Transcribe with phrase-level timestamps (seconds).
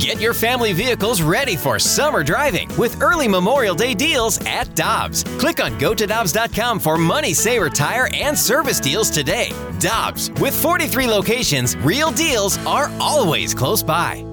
[0.00, 5.24] Get your family vehicles ready for summer driving with early Memorial Day deals at Dobbs.
[5.38, 9.52] Click on gotodobbs.com for money saver tire and service deals today.
[9.78, 14.24] Dobbs, with 43 locations, real deals are always close by.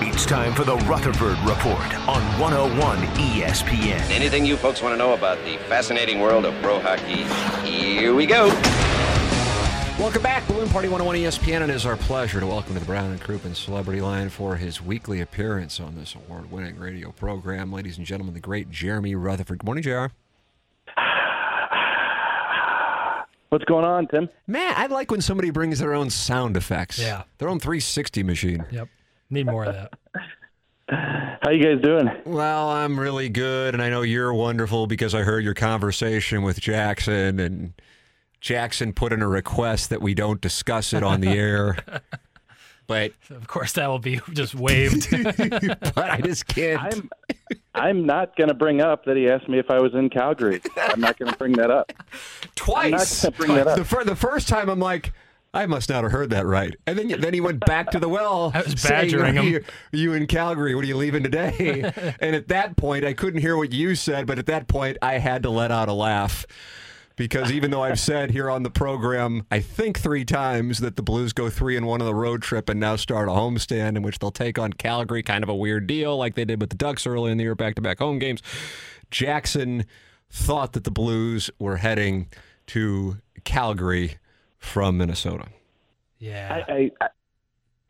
[0.00, 4.10] It's time for the Rutherford Report on 101 ESPN.
[4.10, 7.22] Anything you folks want to know about the fascinating world of pro hockey?
[7.64, 8.48] Here we go.
[9.98, 11.60] Welcome back, Balloon Party 101 ESPN.
[11.60, 14.80] It is our pleasure to welcome to the Brown and Crouppen Celebrity Line for his
[14.80, 19.58] weekly appearance on this award-winning radio program, ladies and gentlemen, the great Jeremy Rutherford.
[19.58, 20.06] Good morning, Jr.
[23.48, 24.28] What's going on, Tim?
[24.46, 27.00] Man, I like when somebody brings their own sound effects.
[27.00, 27.24] Yeah.
[27.38, 28.64] Their own 360 machine.
[28.70, 28.88] Yep.
[29.30, 29.94] Need more of that.
[31.42, 32.08] How you guys doing?
[32.24, 36.60] Well, I'm really good, and I know you're wonderful because I heard your conversation with
[36.60, 37.72] Jackson, and
[38.40, 41.76] Jackson put in a request that we don't discuss it on the air.
[42.88, 45.10] But Of course, that will be just waived.
[45.94, 46.80] but I just can't.
[46.80, 47.10] I'm
[47.74, 50.62] I'm not going to bring up that he asked me if I was in Calgary.
[50.74, 51.92] I'm not going to bring that up.
[52.54, 53.24] twice.
[53.24, 53.76] I'm not bring that up.
[53.76, 55.12] The, fir- the first time, I'm like,
[55.52, 56.74] I must not have heard that right.
[56.86, 58.52] And then then he went back to the well.
[58.54, 59.44] I was saying, badgering him.
[59.44, 60.74] You, you in Calgary?
[60.74, 61.92] What are you leaving today?
[62.20, 65.18] and at that point, I couldn't hear what you said, but at that point, I
[65.18, 66.46] had to let out a laugh.
[67.18, 71.02] Because even though I've said here on the program, I think three times that the
[71.02, 74.02] Blues go three and one on the road trip and now start a homestand in
[74.02, 76.76] which they'll take on Calgary, kind of a weird deal like they did with the
[76.76, 78.40] Ducks early in the year, back to back home games.
[79.10, 79.84] Jackson
[80.30, 82.28] thought that the Blues were heading
[82.68, 84.18] to Calgary
[84.58, 85.48] from Minnesota.
[86.18, 86.62] yeah.
[86.68, 87.08] I, I, I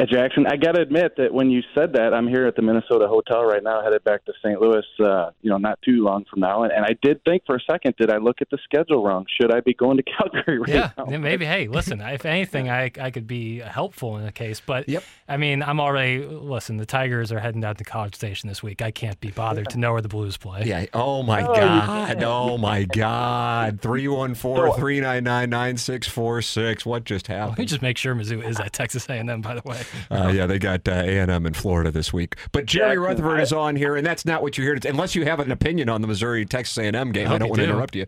[0.07, 3.09] Jackson, I got to admit that when you said that, I'm here at the Minnesota
[3.09, 4.61] hotel right now, headed back to St.
[4.61, 4.85] Louis.
[5.01, 7.61] Uh, you know, not too long from now, and, and I did think for a
[7.69, 9.27] second, did I look at the schedule wrong?
[9.41, 11.07] Should I be going to Calgary right yeah, now?
[11.11, 11.45] yeah, maybe.
[11.45, 12.01] Hey, listen.
[12.01, 15.03] If anything, I I could be helpful in the case, but Yep.
[15.29, 16.25] I mean, I'm already.
[16.25, 18.81] Listen, the Tigers are heading down to College Station this week.
[18.81, 20.63] I can't be bothered to know where the Blues play.
[20.65, 20.87] Yeah.
[20.95, 22.23] Oh my God.
[22.23, 23.81] Oh my God.
[23.83, 26.87] 314 399 9646.
[26.87, 27.51] What just happened?
[27.51, 29.41] Let me just make sure Mizzou is at Texas A&M.
[29.41, 32.37] By the way, Uh, yeah, they got uh, A&M in Florida this week.
[32.53, 34.89] But Jerry Jackson, Rutherford I- is on here, and that's not what you're here to.
[34.89, 37.51] Unless you have an opinion on the Missouri Texas A&M game, I, hope don't you
[37.51, 37.73] want to do.
[37.73, 38.07] interrupt you.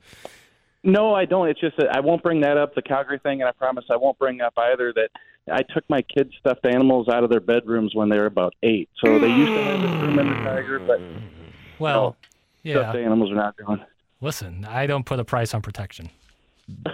[0.82, 1.48] No, I don't.
[1.48, 3.96] It's just that I won't bring that up, the Calgary thing, and I promise I
[3.96, 5.10] won't bring up either that
[5.50, 8.88] I took my kids' stuffed animals out of their bedrooms when they were about eight.
[9.04, 11.00] So they used to have this room in the Tiger, but
[11.78, 12.16] well,
[12.64, 13.04] stuffed yeah.
[13.04, 13.80] animals are not going.
[14.20, 16.10] Listen, I don't put a price on protection.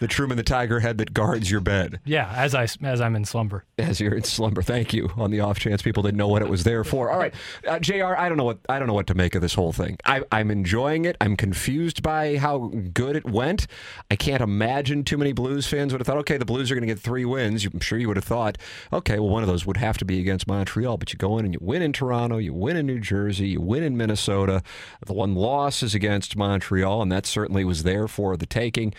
[0.00, 3.24] The Truman the Tiger head that guards your bed Yeah, as I as I'm in
[3.24, 3.64] slumber.
[3.78, 4.62] as you're in slumber.
[4.62, 5.10] Thank you.
[5.16, 7.10] On the off chance people didn't know what it was there for.
[7.10, 7.34] All right,
[7.66, 8.14] uh, Jr.
[8.16, 9.96] I don't know what I don't know what to make of this whole thing.
[10.04, 11.16] I, I'm enjoying it.
[11.20, 13.66] I'm confused by how good it went.
[14.10, 16.86] I can't imagine too many Blues fans would have thought, okay, the Blues are going
[16.86, 17.64] to get three wins.
[17.64, 18.58] I'm sure you would have thought,
[18.92, 20.96] okay, well, one of those would have to be against Montreal.
[20.98, 23.60] But you go in and you win in Toronto, you win in New Jersey, you
[23.60, 24.62] win in Minnesota.
[25.04, 28.92] The one loss is against Montreal, and that certainly was there for the taking.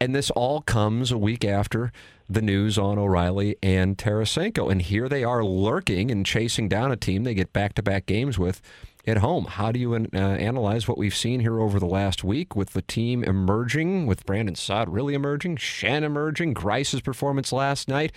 [0.00, 1.92] And this all comes a week after
[2.28, 4.70] the news on O'Reilly and Tarasenko.
[4.70, 8.06] And here they are lurking and chasing down a team they get back to back
[8.06, 8.60] games with
[9.06, 9.44] at home.
[9.44, 12.82] How do you uh, analyze what we've seen here over the last week with the
[12.82, 18.12] team emerging, with Brandon Saad really emerging, Schenn emerging, Greiss's performance last night,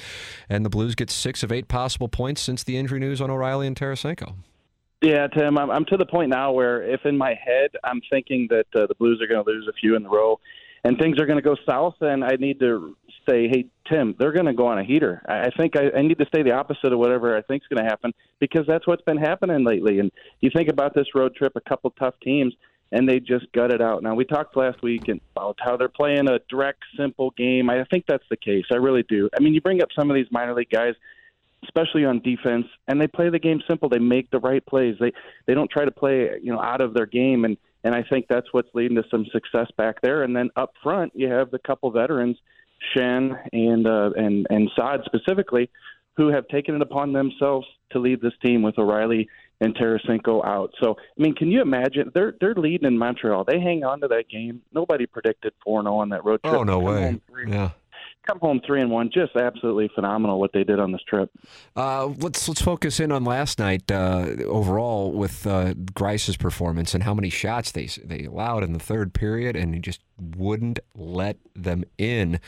[0.49, 3.67] and the Blues get six of eight possible points since the injury news on O'Reilly
[3.67, 4.35] and Tarasenko?
[5.01, 8.65] Yeah, Tim, I'm, to the point now where if in my head I'm thinking that
[8.75, 10.39] uh, the Blues are going to lose a few in a row
[10.88, 12.96] and things are going to go south, then I need to
[13.28, 15.22] say, hey, Tim, they're going to go on a heater.
[15.28, 17.68] I I think I, I need to say the opposite of whatever I think is
[17.68, 20.00] going to happen because that's what's been happening lately.
[20.00, 22.53] And you think about this road trip, a couple tough teams,
[22.94, 24.02] and they just gut it out.
[24.02, 27.69] Now, we talked last week about how they're playing a direct, simple game.
[27.69, 28.64] I think that's the case.
[28.72, 29.30] I really do.
[29.38, 30.94] I mean, you bring up some of these minor league guys
[31.64, 33.90] especially on defense, and they play the game simple.
[33.90, 34.96] They make the right plays.
[35.00, 35.12] They
[35.48, 38.25] they don't try to play you know out of their game, and and I think
[38.28, 40.24] that's what's leading to some success back there.
[40.24, 42.36] And then up front, you have the couple veterans,
[42.94, 45.70] Schenn and uh, and and Saad specifically,
[46.18, 49.30] who have taken it upon themselves to lead this team with O'Reilly
[49.62, 50.74] and Tarasenko out.
[50.84, 52.12] So I mean, can you imagine?
[52.13, 53.45] They're they're leading in Montreal.
[53.45, 54.62] They hang on to that game.
[54.74, 56.56] Nobody predicted four zero on that road trip.
[56.56, 57.22] Oh, no way.
[57.48, 57.72] Yeah.
[58.27, 59.09] Come home three and one.
[59.13, 61.31] Just absolutely phenomenal what they did on this trip.
[61.77, 67.03] Uh, let's let's focus in on last night uh, overall with uh, Greiss's performance and
[67.03, 71.38] how many shots they they allowed in the third period, and he just wouldn't let
[71.56, 72.41] them in.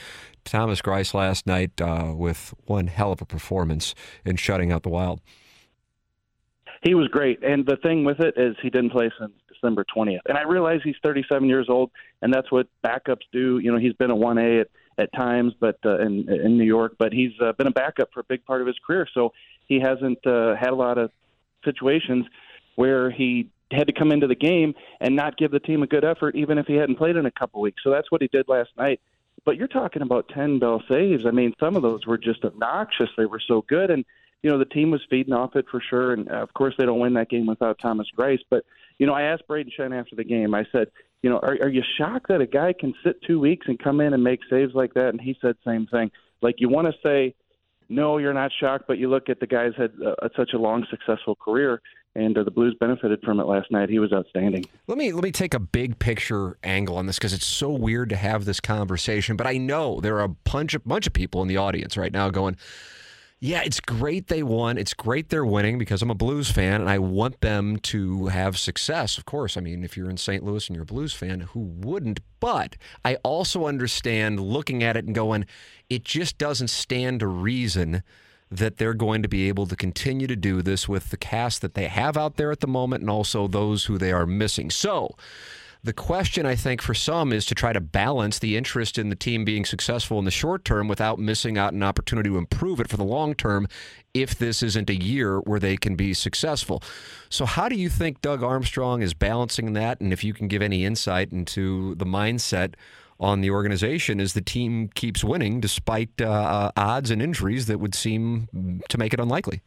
[0.44, 4.90] Thomas Greiss last night uh, with one hell of a performance in shutting out the
[4.90, 5.22] Wild.
[6.84, 10.22] He was great, and the thing with it is he didn't play since December twentieth.
[10.28, 11.92] And I realize he's thirty-seven years old,
[12.22, 13.60] and that's what backups do.
[13.60, 14.68] You know, he's been a one A at,
[15.00, 16.96] at times, but uh, in in New York.
[17.00, 19.34] But he's uh, been a backup for a big part of his career, so
[19.68, 21.12] he hasn't uh, had a lot of
[21.64, 22.26] situations
[22.76, 26.04] where he had to come into the game and not give the team a good
[26.04, 27.82] effort, even if he hadn't played in a couple weeks.
[27.84, 29.00] So that's what he did last night.
[29.46, 31.26] But you're talking about 10 bell saves.
[31.26, 33.10] I mean, some of those were just obnoxious.
[33.16, 33.92] They were so good.
[33.92, 34.06] And,
[34.44, 36.14] you know, the team was feeding off it for sure.
[36.14, 38.40] And, uh, of course, they don't win that game without Thomas Greiss.
[38.50, 38.64] But,
[38.98, 40.88] you know, I asked Brayden Schenn after the game, I said,
[41.22, 44.00] you know, are, are you shocked that a guy can sit two weeks and come
[44.00, 45.10] in and make saves like that?
[45.10, 46.12] And he said same thing.
[46.42, 47.36] Like, you want to say,
[47.90, 50.86] no, you're not shocked, but you look at the guy's had uh, such a long,
[50.90, 51.82] successful career
[52.16, 53.90] and uh, the Blues benefited from it last night.
[53.90, 54.66] He was outstanding.
[54.88, 58.10] Let me let me take a big picture angle on this because it's so weird
[58.10, 59.36] to have this conversation.
[59.36, 62.12] But I know there are a bunch of bunch of people in the audience right
[62.12, 62.58] now going,
[63.40, 64.78] "Yeah, it's great they won.
[64.78, 68.58] It's great they're winning because I'm a Blues fan and I want them to have
[68.58, 69.18] success.
[69.18, 70.44] Of course, I mean if you're in St.
[70.44, 72.20] Louis and you're a Blues fan, who wouldn't?
[72.40, 75.46] But I also understand looking at it and going,
[75.90, 78.04] it just doesn't stand to reason."
[78.52, 81.76] that they're going to be able to continue to do this with the cast that
[81.76, 84.72] they have out there at the moment and also those who they are missing.
[84.72, 85.16] So,
[85.82, 89.16] the question, I think, for some is to try to balance the interest in the
[89.16, 92.90] team being successful in the short term without missing out an opportunity to improve it
[92.90, 93.68] for the long term
[94.14, 96.84] if this isn't a year where they can be successful.
[97.30, 100.02] So, how do you think Doug Armstrong is balancing that?
[100.02, 102.74] And if you can give any insight into the mindset
[103.18, 107.96] on the organization as the team keeps winning despite uh, odds and injuries that would
[107.96, 109.62] seem to make it unlikely.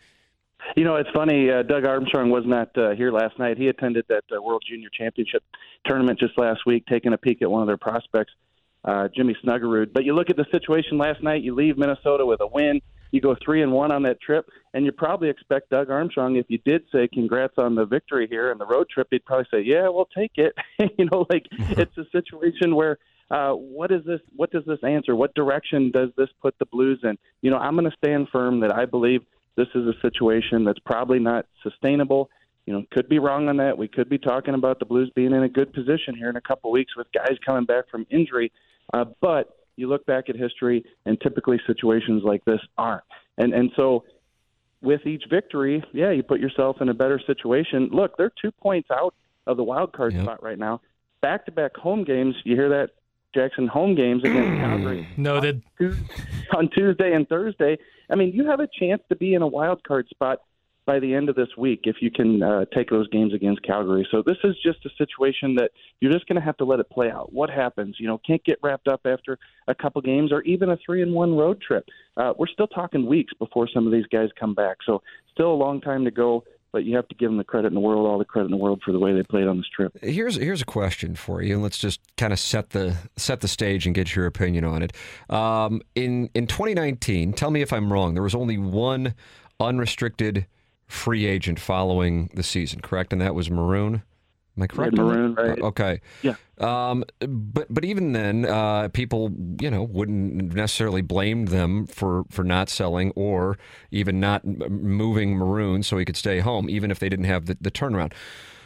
[0.77, 1.51] You know, it's funny.
[1.51, 3.59] Uh, Doug Armstrong was not uh, here last night.
[3.59, 5.43] He attended that uh, World Junior Championship
[5.87, 8.33] tournament just last week, taking a peek at one of their prospects,
[8.85, 9.93] uh, Jimmy Snuggerud.
[9.93, 11.43] But you look at the situation last night.
[11.43, 12.81] You leave Minnesota with a win.
[13.11, 16.37] You go three and one on that trip, and you probably expect Doug Armstrong.
[16.37, 19.47] If you did say congrats on the victory here and the road trip, he'd probably
[19.51, 20.55] say, "Yeah, we'll take it."
[20.99, 22.99] you know, like it's a situation where
[23.31, 24.21] uh, what is this?
[24.35, 25.15] What does this answer?
[25.15, 27.19] What direction does this put the Blues in?
[27.43, 29.21] You know, I'm going to stand firm that I believe
[29.57, 32.31] this is a situation that's probably not sustainable.
[32.67, 33.77] You know, could be wrong on that.
[33.77, 36.41] We could be talking about the Blues being in a good position here in a
[36.41, 38.53] couple of weeks with guys coming back from injury.
[38.93, 43.05] Uh, but you look back at history, and typically situations like this aren't.
[43.39, 44.05] And and so
[44.81, 47.89] with each victory, yeah, you put yourself in a better situation.
[47.93, 49.15] Look, they're two points out
[49.47, 50.23] of the wild card yep.
[50.23, 50.81] spot right now.
[51.21, 52.91] Back to back home games, you hear that
[53.35, 55.09] Jackson home games against Calgary.
[55.17, 55.63] Noted.
[56.57, 57.79] On Tuesday and Thursday.
[58.11, 60.41] I mean, you have a chance to be in a wild card spot
[60.85, 64.07] by the end of this week if you can uh, take those games against Calgary.
[64.11, 65.71] So this is just a situation that
[66.01, 67.33] you're just going to have to let it play out.
[67.33, 67.97] What happens?
[67.99, 69.39] You know, can't get wrapped up after
[69.69, 71.87] a couple games or even a three and one road trip.
[72.17, 74.79] Uh, we're still talking weeks before some of these guys come back.
[74.85, 75.03] So
[75.33, 77.75] still a long time to go but you have to give them the credit in
[77.75, 79.69] the world, all the credit in the world for the way they played on this
[79.69, 79.97] trip.
[80.03, 83.49] Here's here's a question for you, and let's just kind of set the set the
[83.49, 84.93] stage and get your opinion on it.
[85.31, 88.15] Um, in in 2019, tell me if I'm wrong.
[88.15, 89.15] There was only one
[89.61, 90.47] unrestricted
[90.87, 93.13] free agent following the season, correct?
[93.13, 94.03] And that was Maroon.
[94.57, 94.95] Am I correct?
[94.95, 95.59] Maroon, right?
[95.61, 96.01] Okay.
[96.21, 96.35] Yeah.
[96.59, 102.45] Um, but but even then, uh, people you know wouldn't necessarily blame them for for
[102.45, 103.57] not selling or
[103.91, 107.57] even not moving Maroon so he could stay home, even if they didn't have the,
[107.61, 108.13] the turnaround.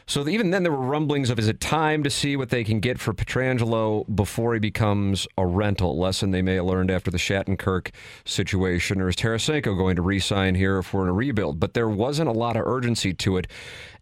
[0.09, 2.79] So even then, there were rumblings of is it time to see what they can
[2.79, 5.99] get for Pietrangelo before he becomes a rental?
[5.99, 7.91] Lesson they may have learned after the Shattenkirk
[8.25, 11.59] situation, or is Tarasenko going to re-sign here if we're in a rebuild?
[11.59, 13.49] But there wasn't a lot of urgency to it,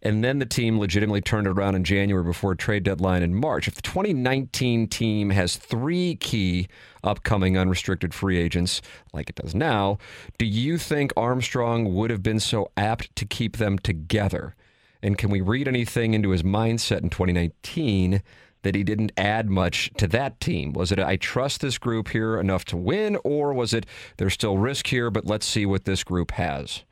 [0.03, 3.67] and then the team legitimately turned around in January before trade deadline in March.
[3.67, 6.69] If the 2019 team has three key
[7.03, 8.83] upcoming unrestricted free agents
[9.15, 9.97] like it does now,
[10.37, 14.55] do you think Armstrong would have been so apt to keep them together?
[15.05, 18.23] And can we read anything into his mindset in 2019
[18.63, 20.73] that he didn't add much to that team?
[20.73, 23.85] Was it, I trust this group here enough to win, or was it,
[24.17, 26.85] there's still risk here, but let's see what this group has?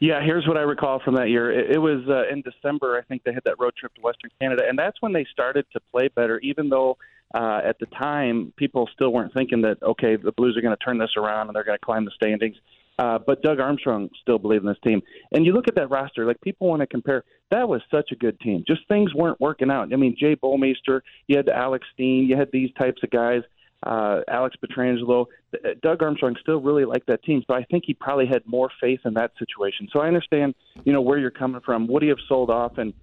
[0.00, 1.50] Yeah, here's what I recall from that year.
[1.50, 4.30] It, it was uh, in December, I think they had that road trip to Western
[4.40, 6.96] Canada, and that's when they started to play better, even though
[7.34, 10.84] uh, at the time people still weren't thinking that, okay, the Blues are going to
[10.84, 12.56] turn this around and they're going to climb the standings.
[12.98, 15.02] Uh, but Doug Armstrong still believed in this team.
[15.32, 17.24] And you look at that roster, like people want to compare.
[17.50, 18.64] That was such a good team.
[18.66, 19.92] Just things weren't working out.
[19.92, 23.42] I mean, Jay Bouwmeester, you had Alex Steen, you had these types of guys.
[23.82, 27.92] Uh, Alex Pietrangelo, uh, Doug Armstrong still really liked that team, so I think he
[27.92, 29.88] probably had more faith in that situation.
[29.92, 31.86] So I understand, you know, where you're coming from.
[31.88, 32.94] Would he have sold off in,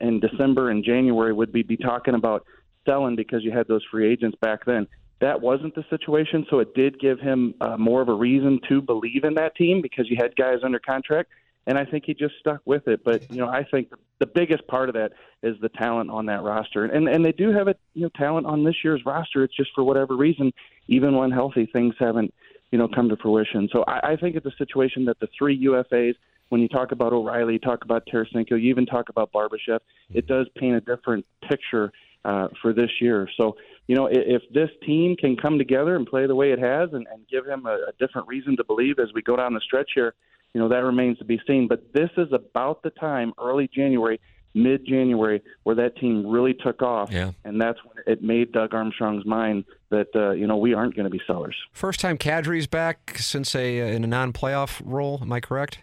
[0.00, 1.32] in, December and January?
[1.32, 2.46] Would we be talking about
[2.86, 4.88] selling because you had those free agents back then?
[5.20, 6.46] That wasn't the situation.
[6.50, 9.80] So it did give him uh, more of a reason to believe in that team
[9.80, 11.30] because you had guys under contract.
[11.66, 13.02] And I think he just stuck with it.
[13.04, 16.42] But you know, I think the biggest part of that is the talent on that
[16.42, 19.42] roster, and and they do have a you know talent on this year's roster.
[19.44, 20.52] It's just for whatever reason
[20.88, 22.34] even when healthy, things haven't
[22.70, 23.70] you know come to fruition.
[23.72, 26.16] So I, I think it's a situation that the three UFAs
[26.50, 29.80] when you talk about O'Reilly, you talk about Tarasenko, you even talk about Barbashev,
[30.12, 31.92] it does paint a different picture
[32.24, 33.28] uh, for this year.
[33.36, 36.58] So, you know, if, if this team can come together and play the way it
[36.58, 39.54] has and, and give him a, a different reason to believe as we go down
[39.54, 40.14] the stretch here,
[40.54, 41.68] you know, that remains to be seen.
[41.68, 44.20] But this is about the time, early January,
[44.54, 47.10] mid January, where that team really took off.
[47.10, 47.32] Yeah.
[47.44, 51.04] And that's when it made Doug Armstrong's mind that, uh, you know, we aren't going
[51.04, 51.56] to be sellers.
[51.72, 55.18] First time Kadri's back since a uh, in a non-playoff role.
[55.20, 55.80] Am I correct?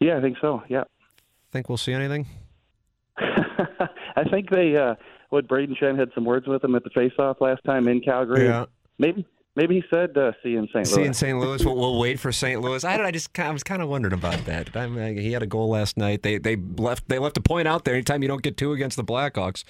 [0.00, 0.62] Yeah, I think so.
[0.68, 0.84] Yeah.
[1.52, 2.26] Think we'll see anything?
[3.18, 4.94] I think they, uh,
[5.32, 8.44] what Brayden Schenn had some words with him at the face-off last time in Calgary.
[8.44, 8.66] Yeah.
[8.98, 10.86] Maybe, maybe he said, uh, "See you in St.
[10.86, 11.38] See Louis." in St.
[11.38, 11.64] Louis.
[11.64, 12.60] We'll, we'll wait for St.
[12.60, 12.84] Louis.
[12.84, 13.06] I don't.
[13.06, 13.36] I just.
[13.38, 14.76] I was kind of wondering about that.
[14.76, 16.22] I mean, he had a goal last night.
[16.22, 17.08] They they left.
[17.08, 17.94] They left a point out there.
[17.94, 19.64] Anytime you don't get two against the Blackhawks,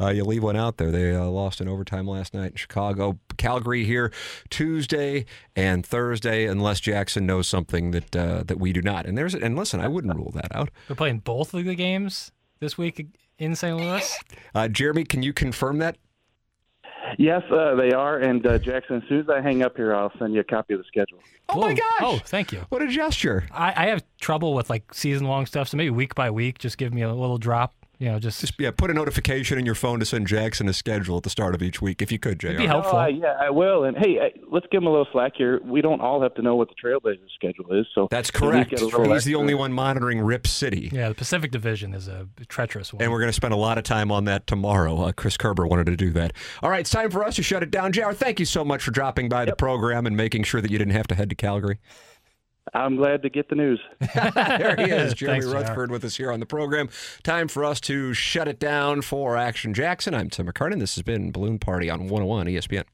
[0.00, 0.90] uh, you leave one out there.
[0.90, 3.18] They uh, lost in overtime last night in Chicago.
[3.36, 4.10] Calgary here
[4.48, 9.04] Tuesday and Thursday, unless Jackson knows something that uh, that we do not.
[9.04, 10.70] And there's and listen, I wouldn't rule that out.
[10.88, 13.06] We're playing both of the games this week
[13.42, 13.76] in St.
[13.76, 14.18] Louis.
[14.54, 15.96] Uh, Jeremy, can you confirm that?
[17.18, 18.18] Yes, uh, they are.
[18.18, 20.74] And uh, Jackson, as soon as I hang up here, I'll send you a copy
[20.74, 21.20] of the schedule.
[21.48, 22.00] Oh my gosh!
[22.02, 22.60] Oh, thank you.
[22.68, 23.46] What a gesture!
[23.50, 26.76] I, I have trouble with like season long stuff, so maybe week by week, just
[26.76, 27.74] give me a little drop.
[28.02, 30.72] You know, just, Just yeah, put a notification in your phone to send Jackson a
[30.72, 32.56] schedule at the start of each week if you could, Jr.
[32.56, 32.98] be helpful.
[32.98, 33.84] Oh, yeah, I will.
[33.84, 35.60] And hey, uh, let's give him a little slack here.
[35.62, 37.86] We don't all have to know what the Trailblazers' schedule is.
[37.94, 38.70] So That's correct.
[38.70, 40.90] He's a little the only one monitoring Rip City.
[40.92, 43.00] yeah, the Pacific Division is a treacherous one.
[43.00, 45.00] And we're going to spend a lot of time on that tomorrow.
[45.00, 46.32] Uh, Chris Kerber wanted to do that.
[46.60, 47.92] All right, it's time for us to shut it down.
[47.92, 50.78] JR, thank you so much for dropping by the program and making sure that you
[50.78, 51.78] didn't have to head to Calgary.
[52.74, 53.80] I'm glad to get the news.
[54.14, 56.88] there he is, Jeremy Thanks, Rutherford with us here on the program.
[57.22, 60.14] Time for us to shut it down for Action Jackson.
[60.14, 60.78] I'm Tim McKernan.
[60.78, 62.84] This has been Balloon Party on 101 ESPN.